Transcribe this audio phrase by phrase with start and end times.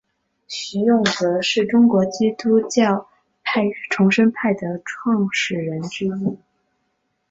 [0.47, 3.07] 徐永泽是中国基督教
[3.91, 6.39] 重生派的创始人之一。